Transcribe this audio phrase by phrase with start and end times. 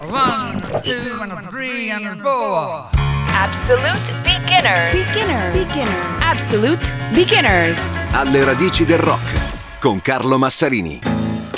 [0.00, 2.88] One, two, and three, and four.
[3.26, 4.92] Absolute beginners.
[4.92, 5.52] Beginners.
[5.52, 6.20] Beginners.
[6.20, 7.98] Absolute beginners.
[8.12, 11.00] Alle radici del rock con Carlo Massarini.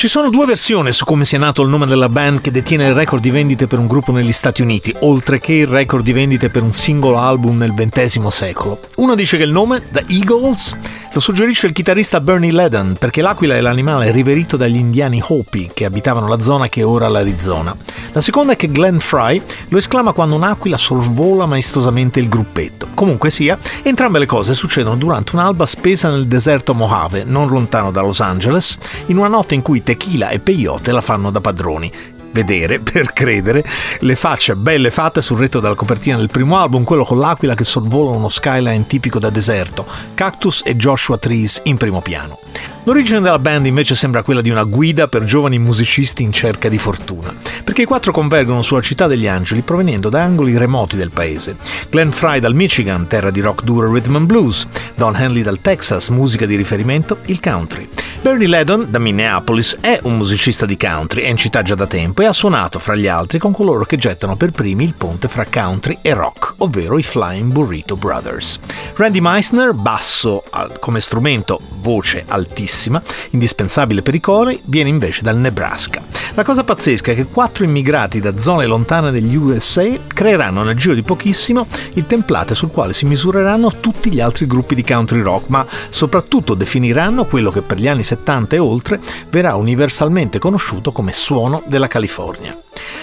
[0.00, 2.94] Ci sono due versioni su come sia nato il nome della band che detiene il
[2.94, 6.48] record di vendite per un gruppo negli Stati Uniti, oltre che il record di vendite
[6.48, 8.80] per un singolo album nel XX secolo.
[8.96, 10.74] Uno dice che il nome, The Eagles,
[11.12, 15.84] lo suggerisce il chitarrista Bernie Ledden, perché l'aquila è l'animale riverito dagli indiani Hopi che
[15.84, 17.74] abitavano la zona che è ora l'Arizona.
[18.12, 22.86] La seconda è che Glenn Fry lo esclama quando un'aquila sorvola maestosamente il gruppetto.
[22.94, 28.02] Comunque sia, entrambe le cose succedono durante un'alba spesa nel deserto Mojave, non lontano da
[28.02, 32.78] Los Angeles, in una notte in cui tequila e peyote la fanno da padroni vedere,
[32.80, 33.64] per credere,
[34.00, 37.64] le facce belle fatte sul retro della copertina del primo album, quello con l'aquila che
[37.64, 42.38] sorvola uno skyline tipico da deserto, cactus e Joshua Trees in primo piano.
[42.84, 46.78] L'origine della band invece sembra quella di una guida per giovani musicisti in cerca di
[46.78, 51.56] fortuna, perché i quattro convergono sulla città degli angeli provenendo da angoli remoti del paese.
[51.90, 56.08] Glenn Fry dal Michigan, terra di rock duro rhythm and blues, Don Henley dal Texas,
[56.08, 57.88] musica di riferimento, il country.
[58.22, 62.20] Bernie Ledon da Minneapolis è un musicista di country, è in città già da tempo
[62.20, 65.46] e ha suonato fra gli altri con coloro che gettano per primi il ponte fra
[65.50, 68.58] country e rock, ovvero i Flying Burrito Brothers.
[68.94, 70.42] Randy Meissner, basso
[70.80, 76.02] come strumento, voce altissima, indispensabile per i cori, viene invece dal Nebraska.
[76.40, 80.94] La cosa pazzesca è che quattro immigrati da zone lontane degli USA creeranno nel giro
[80.94, 85.48] di pochissimo il template sul quale si misureranno tutti gli altri gruppi di country rock,
[85.48, 91.12] ma soprattutto definiranno quello che per gli anni 70 e oltre verrà universalmente conosciuto come
[91.12, 92.56] suono della California.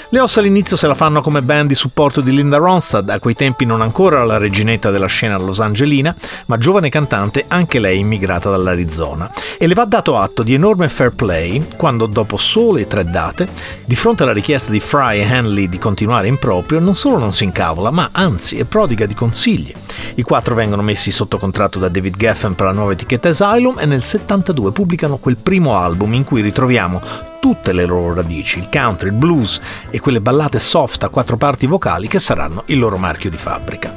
[0.10, 3.34] Le ossa all'inizio se la fanno come band di supporto di Linda Ronstadt, a quei
[3.34, 8.50] tempi non ancora la reginetta della scena los angelina, ma giovane cantante anche lei immigrata
[8.50, 9.30] dall'Arizona.
[9.58, 13.48] E le va dato atto di enorme fair play quando, dopo sole tre date,
[13.84, 17.34] di fronte alla richiesta di Fry e Hanley di continuare in proprio, non solo non
[17.34, 19.74] si incavola, ma anzi è prodiga di consigli.
[20.16, 23.86] I quattro vengono messi sotto contratto da David Geffen per la nuova etichetta Asylum e
[23.86, 29.08] nel 72 pubblicano quel primo album in cui ritroviamo tutte le loro radici, il country,
[29.08, 33.30] il blues e quelle ballate soft a quattro parti vocali che saranno il loro marchio
[33.30, 33.90] di fabbrica.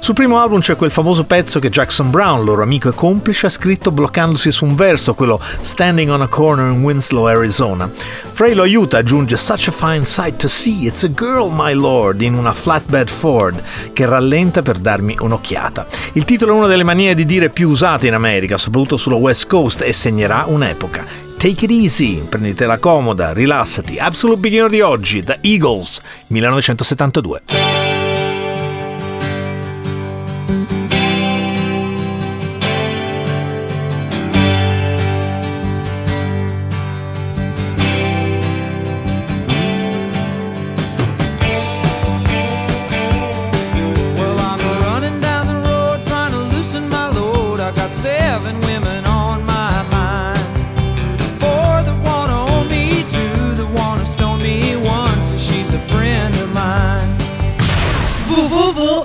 [0.00, 3.48] Sul primo album c'è quel famoso pezzo che Jackson Brown, loro amico e complice, ha
[3.48, 7.88] scritto bloccandosi su un verso, quello Standing on a Corner in Winslow, Arizona.
[7.88, 12.20] Frey lo aiuta, aggiunge Such a fine sight to see, it's a girl, my lord,
[12.20, 13.62] in una flatbed Ford,
[13.94, 15.86] che rallenta per darmi un'occhiata.
[16.12, 19.46] Il titolo è una delle manie di dire più usate in America, soprattutto sulla West
[19.46, 21.29] Coast, e segnerà un'epoca.
[21.40, 23.96] Take it easy, prendetela comoda, rilassati.
[23.96, 27.70] Absolute Beginner di oggi, The Eagles, 1972.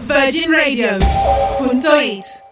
[0.01, 0.99] Virgin Radio.
[1.57, 2.44] Punto